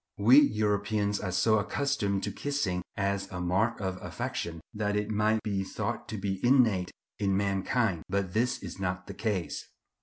We 0.17 0.39
Europeans 0.41 1.19
are 1.19 1.31
so 1.31 1.59
accustomed 1.59 2.23
to 2.23 2.31
kissing 2.31 2.81
as 2.97 3.29
a 3.29 3.39
mark 3.39 3.79
of 3.79 4.01
affection, 4.01 4.59
that 4.73 4.95
it 4.95 5.11
might 5.11 5.43
be 5.43 5.63
thought 5.63 6.07
to 6.07 6.17
be 6.17 6.43
innate 6.43 6.91
in 7.19 7.37
mankind; 7.37 8.01
but 8.09 8.33
this 8.33 8.63
is 8.63 8.79
not 8.79 9.05
the 9.05 9.13
case. 9.13 9.67